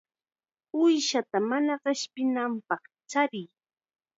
Uushata 0.77 1.37
mana 1.49 1.73
qishpinanpaq 1.83 2.83
chariy. 3.11 3.49